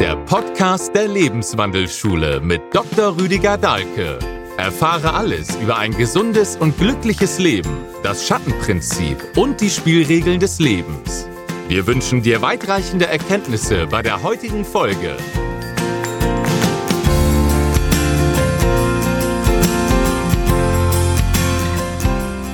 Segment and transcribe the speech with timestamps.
[0.00, 3.18] der Podcast der Lebenswandelschule mit Dr.
[3.20, 4.18] Rüdiger Dahlke.
[4.56, 7.70] Erfahre alles über ein gesundes und glückliches Leben,
[8.02, 11.28] das Schattenprinzip und die Spielregeln des Lebens.
[11.68, 15.16] Wir wünschen dir weitreichende Erkenntnisse bei der heutigen Folge.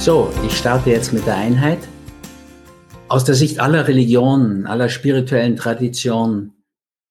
[0.00, 1.78] So, ich starte jetzt mit der Einheit.
[3.06, 6.55] Aus der Sicht aller Religionen, aller spirituellen Traditionen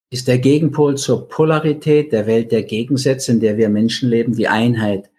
[0.09, 4.47] ist der Gegenpol zur Polarität der Welt der Gegensätze, in der wir Menschen leben, die
[4.47, 5.09] Einheit,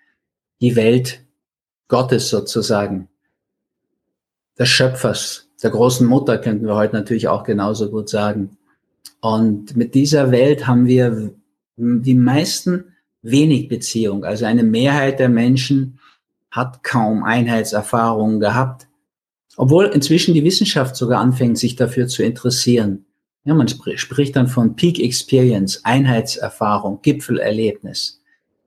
[0.60, 1.24] die Welt
[1.88, 3.08] Gottes sozusagen,
[4.58, 8.56] des Schöpfers, der großen Mutter könnten wir heute natürlich auch genauso gut sagen.
[9.20, 11.32] Und mit dieser Welt haben wir
[11.76, 14.24] die meisten wenig Beziehung.
[14.24, 15.98] Also eine Mehrheit der Menschen
[16.50, 18.86] hat kaum Einheitserfahrungen gehabt,
[19.56, 23.05] obwohl inzwischen die Wissenschaft sogar anfängt, sich dafür zu interessieren.
[23.46, 28.20] Ja, man sp spricht dann von Peak Experience, Einheitserfahrung, Gipfelerlebnis.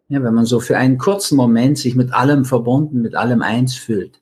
[0.08, 3.76] Ja, wenn man so für einen kurzen Moment sich mit allem verbunden, mit allem eins
[3.76, 4.22] fühlt.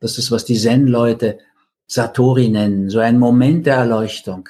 [0.00, 1.38] Das ist, was die Zen-Leute
[1.86, 4.48] Satori nennen, so ein Moment der Erleuchtung.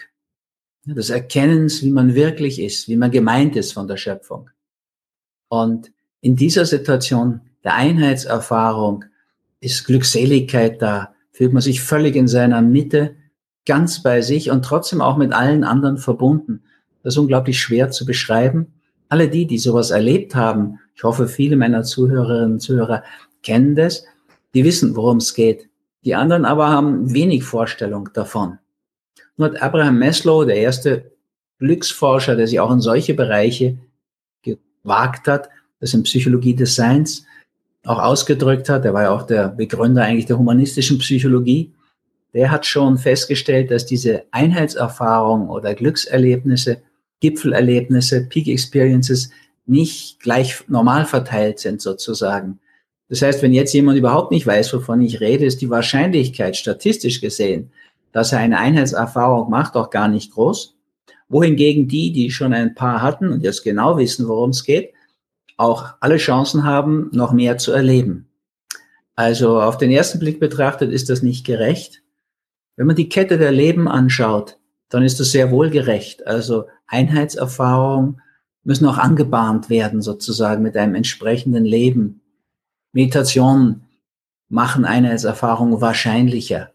[0.85, 4.49] Ja, des Erkennens, wie man wirklich ist, wie man gemeint ist von der Schöpfung.
[5.49, 9.07] Und in dieser Situation der Einheitserfahrung
[9.59, 13.17] ist Glückseligkeit da, fühlt man sich völlig in seiner Mitte,
[13.67, 16.63] ganz bei sich und trotzdem auch mit allen anderen verbunden.
[17.03, 18.73] Das ist unglaublich schwer zu beschreiben.
[19.09, 23.03] Alle die, die sowas erlebt haben, ich hoffe, viele meiner Zuhörerinnen und Zuhörer
[23.43, 24.05] kennen das,
[24.55, 25.69] die wissen, worum es geht.
[26.05, 28.59] Die anderen aber haben wenig Vorstellung davon.
[29.37, 31.13] Nur hat Abraham Maslow, der erste
[31.59, 33.79] Glücksforscher, der sich auch in solche Bereiche
[34.43, 35.49] gewagt hat,
[35.81, 37.25] das in Psychologie des Seins
[37.85, 41.73] auch ausgedrückt hat, der war ja auch der Begründer eigentlich der humanistischen Psychologie,
[42.35, 46.83] der hat schon festgestellt, dass diese Einheitserfahrung oder Glückserlebnisse,
[47.21, 49.31] Gipfelerlebnisse, Peak Experiences
[49.67, 52.59] nicht gleich normal verteilt sind sozusagen.
[53.09, 57.21] Das heißt, wenn jetzt jemand überhaupt nicht weiß, wovon ich rede, ist die Wahrscheinlichkeit statistisch
[57.21, 57.71] gesehen,
[58.13, 60.77] dass er eine Einheitserfahrung macht, auch gar nicht groß.
[61.29, 64.93] Wohingegen die, die schon ein paar hatten und jetzt genau wissen, worum es geht,
[65.57, 68.29] auch alle Chancen haben, noch mehr zu erleben.
[69.15, 72.02] Also auf den ersten Blick betrachtet ist das nicht gerecht.
[72.77, 76.27] Wenn man die Kette der Leben anschaut, dann ist das sehr wohlgerecht.
[76.27, 78.21] Also Einheitserfahrungen
[78.65, 82.21] müssen auch angebahnt werden, sozusagen mit einem entsprechenden Leben.
[82.93, 83.85] Meditationen
[84.49, 86.73] machen Einheitserfahrungen wahrscheinlicher.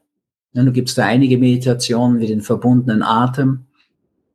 [0.54, 3.66] Nun gibt es da einige Meditationen wie den verbundenen Atem,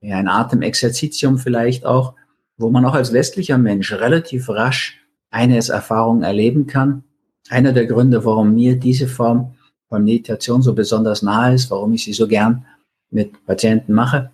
[0.01, 2.15] ja, ein Atemexerzitium vielleicht auch,
[2.57, 5.01] wo man auch als westlicher Mensch relativ rasch
[5.31, 7.05] Einheitserfahrungen erleben kann.
[7.49, 9.55] Einer der Gründe, warum mir diese Form
[9.93, 12.65] von Meditation so besonders nahe ist, warum ich sie so gern
[13.11, 14.31] mit Patienten mache.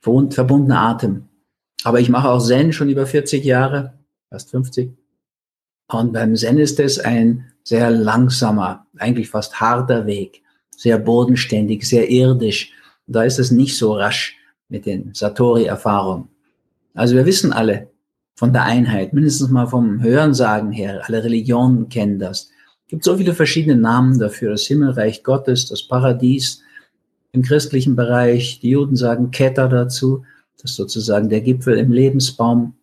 [0.00, 1.28] Verbundener Atem.
[1.84, 3.92] Aber ich mache auch Zen schon über 40 Jahre,
[4.28, 4.90] fast 50.
[5.92, 10.42] Und beim Zen ist es ein sehr langsamer, eigentlich fast harter Weg,
[10.76, 12.72] sehr bodenständig, sehr irdisch.
[13.06, 14.36] Da ist es nicht so rasch
[14.68, 16.26] mit den Satori-Erfahrungen.
[16.92, 17.88] Also wir wissen alle
[18.34, 22.50] von der Einheit, mindestens mal vom Hörensagen her, alle Religionen kennen das
[22.88, 24.50] gibt so viele verschiedene Namen dafür.
[24.50, 26.62] Das Himmelreich Gottes, das Paradies
[27.32, 28.60] im christlichen Bereich.
[28.60, 30.24] Die Juden sagen Ketter dazu.
[30.60, 32.74] Das ist sozusagen der Gipfel im Lebensbaum.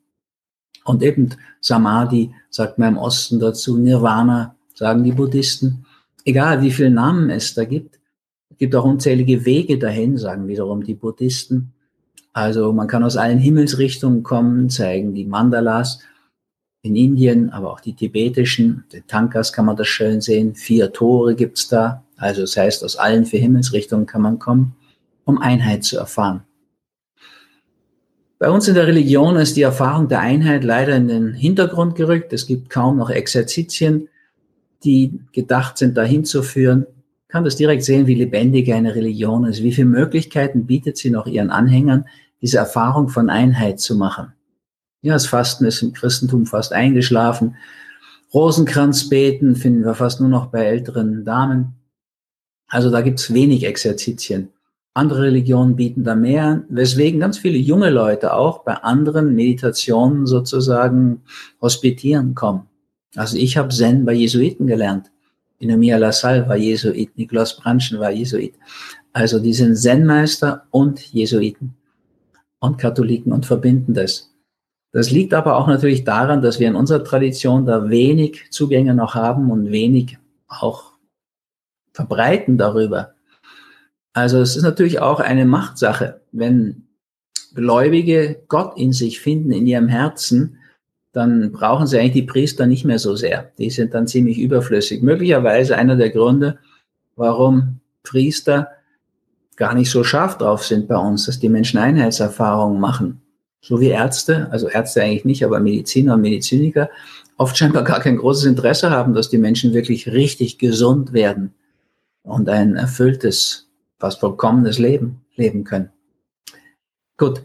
[0.85, 1.29] Und eben
[1.61, 3.77] Samadhi sagt man im Osten dazu.
[3.77, 5.85] Nirvana sagen die Buddhisten.
[6.25, 7.99] Egal wie viele Namen es da gibt.
[8.49, 11.73] Es gibt auch unzählige Wege dahin, sagen wiederum die Buddhisten.
[12.33, 15.99] Also man kann aus allen Himmelsrichtungen kommen, zeigen die Mandalas
[16.83, 20.53] in Indien, aber auch die tibetischen, den Tankas kann man das schön sehen.
[20.53, 22.03] Vier Tore gibt's da.
[22.17, 24.75] Also das heißt, aus allen vier Himmelsrichtungen kann man kommen,
[25.23, 26.43] um Einheit zu erfahren.
[28.37, 32.33] Bei uns in der Religion ist die Erfahrung der Einheit leider in den Hintergrund gerückt.
[32.33, 34.09] Es gibt kaum noch Exerzitien,
[34.83, 36.85] die gedacht sind, dahin zu führen.
[37.21, 39.63] Ich kann das direkt sehen, wie lebendig eine Religion ist.
[39.63, 42.05] Wie viele Möglichkeiten bietet sie noch ihren Anhängern,
[42.41, 44.33] diese Erfahrung von Einheit zu machen.
[45.03, 47.57] Ja, das Fasten ist im Christentum fast eingeschlafen.
[48.33, 51.75] Rosenkranz beten finden wir fast nur noch bei älteren Damen.
[52.67, 54.47] Also da gibt's wenig Exerzitien.
[54.93, 61.23] Andere Religionen bieten da mehr, weswegen ganz viele junge Leute auch bei anderen Meditationen sozusagen
[61.61, 62.67] hospitieren kommen.
[63.15, 65.11] Also ich habe Zen bei Jesuiten gelernt.
[65.59, 68.53] Inomia Lassalle war Jesuit, Nikolaus Branschen war Jesuit.
[69.11, 71.75] Also die sind Zen-Meister und Jesuiten
[72.59, 74.32] und Katholiken und verbinden das.
[74.93, 79.15] Das liegt aber auch natürlich daran, dass wir in unserer Tradition da wenig Zugänge noch
[79.15, 80.93] haben und wenig auch
[81.93, 83.15] verbreiten darüber.
[84.13, 86.87] Also es ist natürlich auch eine Machtsache, wenn
[87.55, 90.57] Gläubige Gott in sich finden, in ihrem Herzen,
[91.11, 93.51] dann brauchen sie eigentlich die Priester nicht mehr so sehr.
[93.57, 95.01] Die sind dann ziemlich überflüssig.
[95.01, 96.59] Möglicherweise einer der Gründe,
[97.15, 98.69] warum Priester
[99.55, 103.22] gar nicht so scharf drauf sind bei uns, dass die Menschen Einheitserfahrungen machen.
[103.63, 106.89] So wie Ärzte, also Ärzte eigentlich nicht, aber Mediziner und Mediziniker,
[107.37, 111.53] oft scheinbar gar kein großes Interesse haben, dass die Menschen wirklich richtig gesund werden
[112.23, 113.69] und ein erfülltes,
[113.99, 115.89] fast vollkommenes Leben leben können.
[117.15, 117.41] Gut,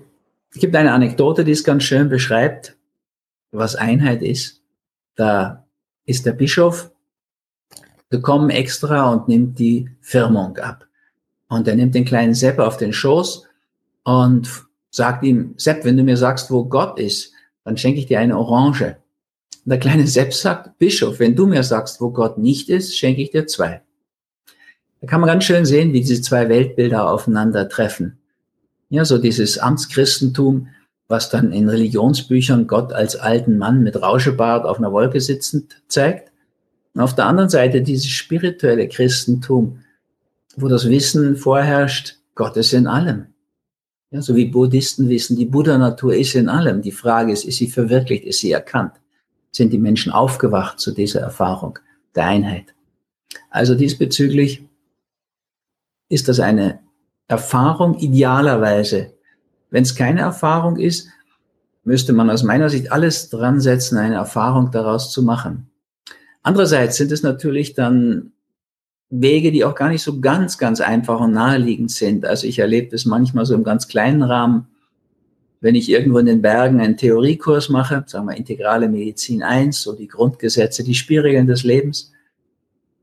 [0.52, 2.76] es gibt eine Anekdote, die es ganz schön beschreibt,
[3.52, 4.60] was Einheit ist.
[5.14, 5.66] Da
[6.04, 6.90] ist der Bischof
[8.10, 10.84] gekommen extra und nimmt die Firmung ab.
[11.48, 13.46] Und er nimmt den kleinen Sepp auf den Schoß
[14.02, 17.32] und sagt ihm, Sepp, wenn du mir sagst, wo Gott ist,
[17.64, 18.96] dann schenke ich dir eine Orange.
[19.64, 23.22] Und der kleine Sepp sagt, Bischof, wenn du mir sagst, wo Gott nicht ist, schenke
[23.22, 23.82] ich dir zwei.
[25.00, 28.18] Da kann man ganz schön sehen, wie diese zwei Weltbilder aufeinandertreffen.
[28.90, 30.68] Ja, so dieses Amtschristentum,
[31.08, 36.32] was dann in Religionsbüchern Gott als alten Mann mit Rauschebart auf einer Wolke sitzend zeigt.
[36.94, 39.80] Und auf der anderen Seite dieses spirituelle Christentum,
[40.56, 43.26] wo das Wissen vorherrscht, Gott ist in allem.
[44.10, 46.80] Ja, so wie Buddhisten wissen, die Buddha-Natur ist in allem.
[46.80, 48.92] Die Frage ist, ist sie verwirklicht, ist sie erkannt?
[49.52, 51.78] Sind die Menschen aufgewacht zu dieser Erfahrung
[52.14, 52.74] der Einheit?
[53.50, 54.66] Also diesbezüglich
[56.08, 56.80] ist das eine
[57.26, 59.12] Erfahrung idealerweise.
[59.70, 61.08] Wenn es keine Erfahrung ist,
[61.84, 65.68] müsste man aus meiner Sicht alles dran setzen, eine Erfahrung daraus zu machen.
[66.42, 68.32] Andererseits sind es natürlich dann
[69.10, 72.26] Wege, die auch gar nicht so ganz, ganz einfach und naheliegend sind.
[72.26, 74.66] Also ich erlebe das manchmal so im ganz kleinen Rahmen,
[75.60, 79.92] wenn ich irgendwo in den Bergen einen Theoriekurs mache, sagen wir integrale Medizin 1, so
[79.92, 82.12] die Grundgesetze, die Spielregeln des Lebens.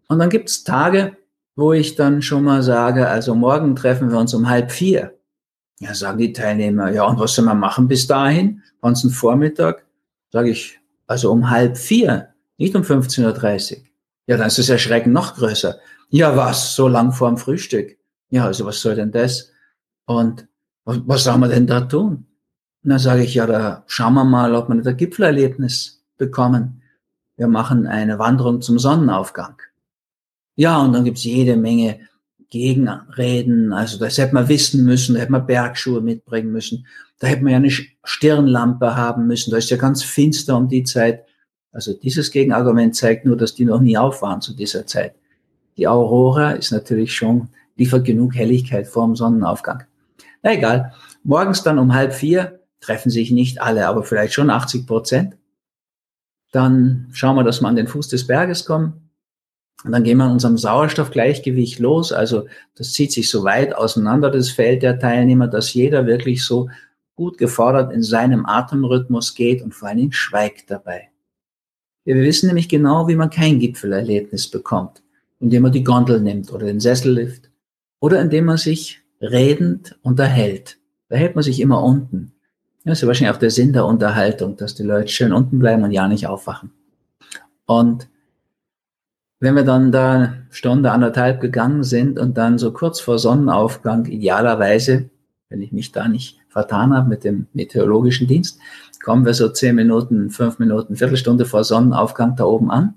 [0.07, 1.18] Und dann gibt es Tage,
[1.56, 5.13] wo ich dann schon mal sage, also morgen treffen wir uns um halb vier.
[5.80, 8.62] Ja, sagen die Teilnehmer, ja, und was soll man machen bis dahin?
[8.81, 9.86] Ganzen Vormittag?
[10.31, 13.84] Sage ich, also um halb vier, nicht um 15.30 Uhr.
[14.27, 15.80] Ja, dann ist das Erschrecken noch größer.
[16.10, 16.75] Ja, was?
[16.75, 17.98] So lang vorm Frühstück?
[18.30, 19.51] Ja, also was soll denn das?
[20.06, 20.48] Und
[20.83, 22.25] was, was soll man denn da tun?
[22.83, 26.81] Und dann sage ich, ja, da schauen wir mal, ob wir nicht ein Gipfelerlebnis bekommen.
[27.38, 29.62] Wir machen eine Wanderung zum Sonnenaufgang.
[30.56, 32.00] Ja, und dann gibt's jede Menge
[32.50, 33.74] Gegenreden.
[33.74, 36.86] Also das hätte man wissen müssen, da hätte man Bergschuhe mitbringen müssen.
[37.19, 37.72] Da hätte man ja eine
[38.04, 39.51] Stirnlampe haben müssen.
[39.51, 41.25] Da ist ja ganz finster um die Zeit.
[41.75, 45.13] Also dieses Gegenargument zeigt nur, dass die noch nie auf waren zu dieser Zeit.
[45.75, 49.83] Die Aurora ist natürlich schon, liefert genug Helligkeit vor dem Sonnenaufgang.
[50.42, 50.94] Na egal.
[51.25, 55.36] Morgens dann um halb vier treffen sich nicht alle, aber vielleicht schon 80 Prozent.
[56.54, 59.12] Dann schauen wir, dass wir an den Fuß des Berges kommen.
[59.83, 62.13] Und dann gehen wir in unserem Sauerstoffgleichgewicht los.
[62.13, 66.69] Also das zieht sich so weit auseinander, das Feld der Teilnehmer, dass jeder wirklich so
[67.16, 71.10] gut gefordert in seinem Atemrhythmus geht und vor allen Dingen schweigt dabei.
[72.06, 75.02] Wir wissen nämlich genau, wie man kein Gipfelerlebnis bekommt,
[75.40, 77.50] indem man die Gondel nimmt oder den Sessellift
[78.00, 80.78] oder indem man sich redend unterhält.
[81.10, 82.31] Da hält man sich immer unten.
[82.84, 85.84] Das ist ja wahrscheinlich auch der Sinn der Unterhaltung, dass die Leute schön unten bleiben
[85.84, 86.72] und ja nicht aufwachen.
[87.66, 88.08] Und
[89.40, 95.10] wenn wir dann da Stunde, anderthalb gegangen sind und dann so kurz vor Sonnenaufgang, idealerweise,
[95.50, 98.60] wenn ich mich da nicht vertan habe mit dem meteorologischen Dienst,
[99.05, 102.95] kommen wir so zehn Minuten, fünf Minuten, Viertelstunde vor Sonnenaufgang da oben an,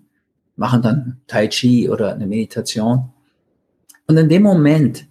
[0.56, 3.10] machen dann Tai Chi oder eine Meditation.
[4.06, 5.04] Und in dem Moment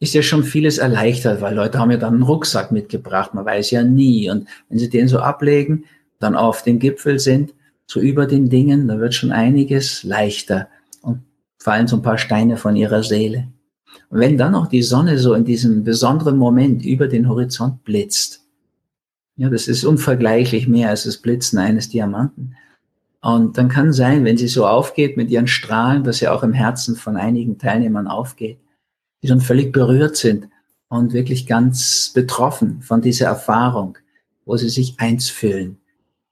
[0.00, 3.70] ist ja schon vieles erleichtert, weil Leute haben ja dann einen Rucksack mitgebracht, man weiß
[3.70, 4.28] ja nie.
[4.28, 5.84] Und wenn sie den so ablegen,
[6.18, 7.54] dann auf dem Gipfel sind,
[7.86, 10.66] so über den Dingen, da wird schon einiges leichter
[11.00, 11.20] und
[11.58, 13.46] fallen so ein paar Steine von ihrer Seele.
[14.08, 18.39] Und wenn dann noch die Sonne so in diesem besonderen Moment über den Horizont blitzt,
[19.40, 22.56] ja, das ist unvergleichlich mehr als das Blitzen eines Diamanten.
[23.22, 26.52] Und dann kann sein, wenn sie so aufgeht mit ihren Strahlen, dass sie auch im
[26.52, 28.58] Herzen von einigen Teilnehmern aufgeht,
[29.22, 30.50] die dann völlig berührt sind
[30.88, 33.96] und wirklich ganz betroffen von dieser Erfahrung,
[34.44, 35.78] wo sie sich eins fühlen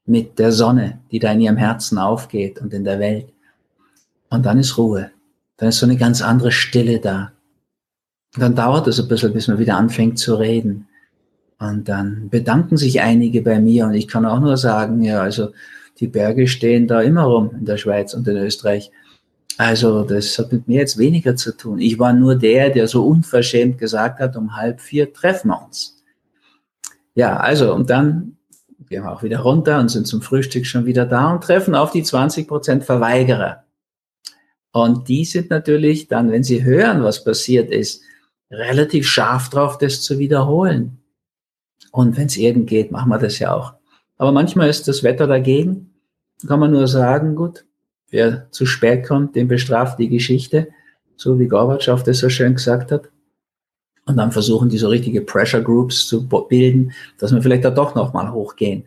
[0.05, 3.33] mit der Sonne, die da in ihrem Herzen aufgeht und in der Welt.
[4.29, 5.13] Und dann ist Ruhe.
[5.57, 7.33] Dann ist so eine ganz andere Stille da.
[8.35, 10.88] Und dann dauert es ein bisschen, bis man wieder anfängt zu reden.
[11.59, 15.51] Und dann bedanken sich einige bei mir und ich kann auch nur sagen, ja, also
[15.99, 18.93] die Berge stehen da immer rum in der Schweiz und in Österreich.
[19.57, 21.81] Also das hat mit mir jetzt weniger zu tun.
[21.81, 26.01] Ich war nur der, der so unverschämt gesagt hat, um halb vier treffen wir uns.
[27.17, 28.37] Ja, also und dann
[28.89, 31.91] gehen wir auch wieder runter und sind zum Frühstück schon wieder da und treffen auf
[31.91, 33.65] die 20 Prozent Verweigerer.
[34.71, 38.03] Und die sind natürlich dann, wenn sie hören, was passiert ist,
[38.51, 40.98] relativ scharf drauf, das zu wiederholen.
[41.93, 43.75] Und wenn es irgend geht, machen wir das ja auch.
[44.17, 45.91] Aber manchmal ist das Wetter dagegen.
[46.47, 47.65] Kann man nur sagen, gut,
[48.11, 50.69] wer zu spät kommt, den bestraft die Geschichte,
[51.17, 53.09] so wie Gorbatschow das so schön gesagt hat.
[54.07, 57.95] Und dann versuchen die so richtige Pressure Groups zu bilden, dass wir vielleicht da doch
[57.95, 58.85] nochmal hochgehen.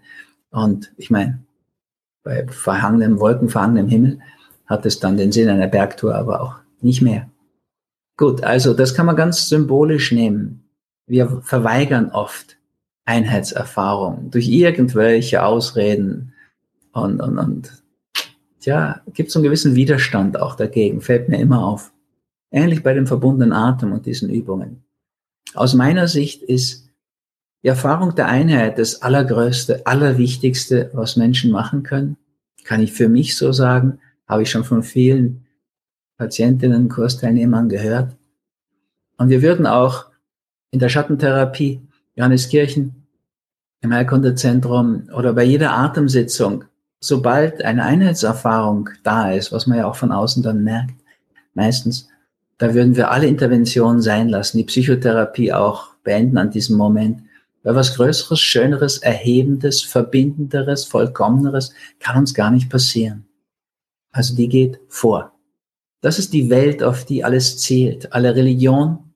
[0.50, 1.44] Und ich meine,
[2.24, 4.20] bei verhangenem, wolkenverhangenem Himmel
[4.66, 7.30] hat es dann den Sinn einer Bergtour, aber auch nicht mehr.
[8.18, 10.64] Gut, also das kann man ganz symbolisch nehmen.
[11.08, 12.58] Wir verweigern oft
[13.12, 16.34] Einheitserfahrung durch irgendwelche Ausreden
[16.94, 17.84] und, und, und
[18.62, 21.92] ja, gibt es einen gewissen Widerstand auch dagegen, fällt mir immer auf.
[22.52, 24.84] Ähnlich bei dem verbundenen Atem und diesen Übungen.
[25.54, 26.90] Aus meiner Sicht ist
[27.64, 32.18] die Erfahrung der Einheit das Allergrößte, Allerwichtigste, was Menschen machen können.
[32.64, 35.46] Kann ich für mich so sagen, habe ich schon von vielen
[36.18, 38.16] Patientinnen, Kursteilnehmern gehört.
[39.18, 40.06] Und wir würden auch
[40.72, 41.82] in der Schattentherapie,
[42.16, 43.01] Johanneskirchen,
[43.82, 46.66] im Heilkundezentrum oder bei jeder Atemsitzung,
[47.00, 50.96] sobald eine Einheitserfahrung da ist, was man ja auch von außen dann merkt,
[51.54, 52.08] meistens,
[52.60, 57.24] da würden wir alle Interventionen sein lassen, die Psychotherapie auch beenden an diesem Moment.
[57.64, 63.26] Weil was Größeres, Schöneres, Erhebendes, Verbindenderes, Vollkommeneres kann uns gar nicht passieren.
[64.12, 65.34] Also die geht vor.
[66.02, 68.14] Das ist die Welt, auf die alles zielt.
[68.14, 69.11] Alle Religion,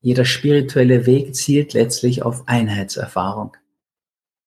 [0.00, 3.56] jeder spirituelle Weg zielt letztlich auf Einheitserfahrung.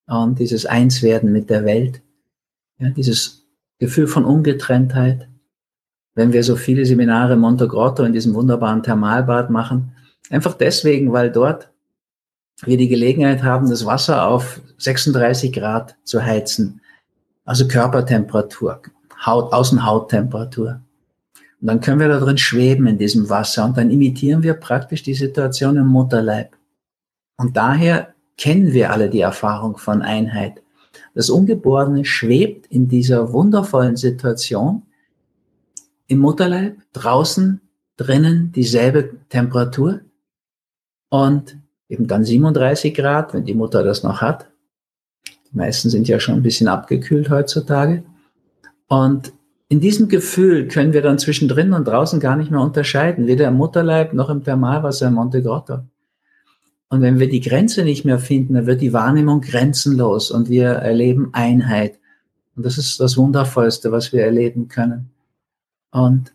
[0.08, 2.02] Und dieses Einswerden mit der Welt,
[2.80, 3.48] ja, dieses
[3.80, 5.30] Gefühl von Ungetrenntheit,
[6.16, 9.96] wenn wir so viele Seminare in Monte Grotto in diesem wunderbaren Thermalbad machen,
[10.30, 11.70] einfach deswegen, weil dort
[12.66, 16.82] wir die Gelegenheit haben, das Wasser auf 36 Grad zu heizen,
[17.46, 18.82] also Körpertemperatur,
[19.26, 20.82] Haut, Außenhauttemperatur.
[21.64, 25.02] Und dann können wir da drin schweben in diesem Wasser und dann imitieren wir praktisch
[25.02, 26.58] die Situation im Mutterleib.
[27.38, 30.62] Und daher kennen wir alle die Erfahrung von Einheit.
[31.16, 34.82] Das Ungeborene schwebt in dieser wundervollen Situation
[36.08, 37.62] im Mutterleib, draußen,
[37.96, 40.02] drinnen dieselbe Temperatur
[41.08, 44.50] und eben dann 37 Grad, wenn die Mutter das noch hat.
[45.50, 48.04] Die meisten sind ja schon ein bisschen abgekühlt heutzutage.
[48.90, 49.32] Und
[49.74, 53.48] in diesem Gefühl können wir dann zwischen drinnen und draußen gar nicht mehr unterscheiden, weder
[53.48, 55.80] im Mutterleib noch im Thermalwasser im Monte Grotto.
[56.90, 60.68] Und wenn wir die Grenze nicht mehr finden, dann wird die Wahrnehmung grenzenlos und wir
[60.68, 61.98] erleben Einheit.
[62.56, 65.10] Und das ist das Wundervollste, was wir erleben können.
[65.90, 66.32] Und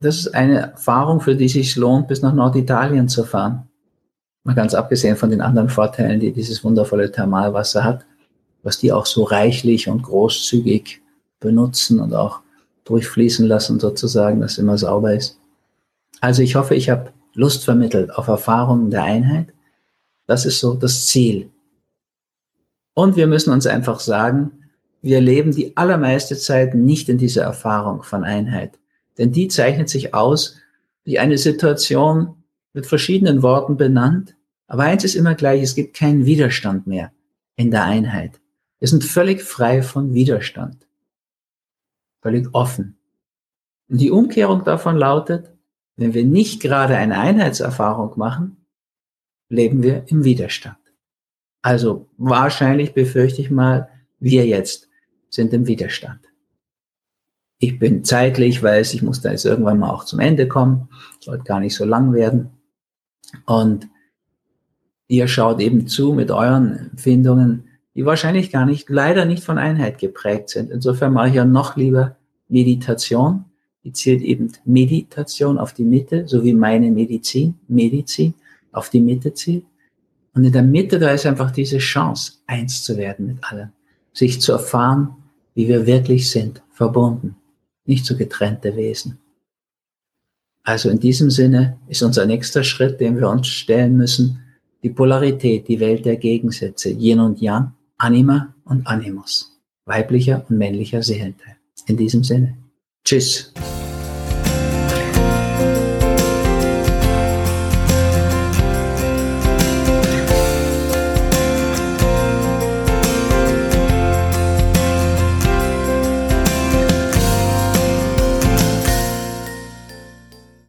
[0.00, 3.68] das ist eine Erfahrung, für die es sich lohnt, bis nach Norditalien zu fahren.
[4.42, 8.06] Mal ganz abgesehen von den anderen Vorteilen, die dieses wundervolle Thermalwasser hat,
[8.62, 11.03] was die auch so reichlich und großzügig
[11.44, 12.40] benutzen und auch
[12.84, 15.38] durchfließen lassen, sozusagen, dass immer sauber ist.
[16.20, 19.48] Also ich hoffe, ich habe Lust vermittelt auf Erfahrungen der Einheit.
[20.26, 21.50] Das ist so das Ziel.
[22.94, 24.52] Und wir müssen uns einfach sagen,
[25.02, 28.78] wir leben die allermeiste Zeit nicht in dieser Erfahrung von Einheit.
[29.18, 30.56] Denn die zeichnet sich aus
[31.04, 32.36] wie eine Situation
[32.72, 34.34] mit verschiedenen Worten benannt.
[34.66, 37.12] Aber eins ist immer gleich, es gibt keinen Widerstand mehr
[37.56, 38.40] in der Einheit.
[38.78, 40.86] Wir sind völlig frei von Widerstand
[42.24, 42.96] völlig offen.
[43.88, 45.52] Und die Umkehrung davon lautet,
[45.96, 48.56] wenn wir nicht gerade eine Einheitserfahrung machen,
[49.50, 50.78] leben wir im Widerstand.
[51.60, 54.88] Also wahrscheinlich befürchte ich mal, wir jetzt
[55.28, 56.20] sind im Widerstand.
[57.58, 60.88] Ich bin zeitlich, weiß, ich muss da jetzt irgendwann mal auch zum Ende kommen,
[61.20, 62.50] sollte gar nicht so lang werden.
[63.44, 63.88] Und
[65.08, 69.98] ihr schaut eben zu mit euren Empfindungen, die wahrscheinlich gar nicht, leider nicht von Einheit
[69.98, 70.70] geprägt sind.
[70.70, 72.16] Insofern mache ich ja noch lieber
[72.48, 73.44] Meditation.
[73.84, 78.34] Die zielt eben Meditation auf die Mitte, so wie meine Medizin, Medizin
[78.72, 79.64] auf die Mitte zielt.
[80.34, 83.70] Und in der Mitte, da ist einfach diese Chance, eins zu werden mit allem.
[84.12, 85.14] Sich zu erfahren,
[85.54, 87.36] wie wir wirklich sind, verbunden,
[87.84, 89.18] nicht so getrennte Wesen.
[90.64, 94.40] Also in diesem Sinne ist unser nächster Schritt, den wir uns stellen müssen,
[94.82, 101.02] die Polarität, die Welt der Gegensätze, Yin und Yang, Anima und Animus, weiblicher und männlicher
[101.02, 101.56] Seelenteil.
[101.86, 102.56] In diesem Sinne.
[103.04, 103.52] Tschüss.